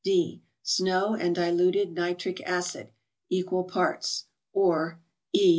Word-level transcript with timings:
D. 0.03 0.41
—Snow, 0.63 1.13
and 1.13 1.35
diluted 1.35 1.91
nitric 1.93 2.41
acid, 2.41 2.89
equal 3.29 3.65
parts; 3.65 4.25
or 4.51 4.99
E. 5.31 5.49